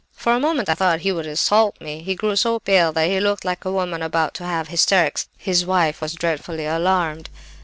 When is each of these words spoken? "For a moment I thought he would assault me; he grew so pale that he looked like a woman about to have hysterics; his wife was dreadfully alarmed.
"For 0.13 0.33
a 0.33 0.39
moment 0.39 0.67
I 0.67 0.73
thought 0.73 1.01
he 1.01 1.11
would 1.11 1.27
assault 1.27 1.79
me; 1.79 2.01
he 2.01 2.15
grew 2.15 2.35
so 2.35 2.57
pale 2.59 2.91
that 2.91 3.07
he 3.07 3.19
looked 3.19 3.45
like 3.45 3.65
a 3.65 3.71
woman 3.71 4.01
about 4.01 4.33
to 4.33 4.43
have 4.43 4.69
hysterics; 4.69 5.29
his 5.37 5.63
wife 5.63 6.01
was 6.01 6.13
dreadfully 6.15 6.65
alarmed. 6.65 7.29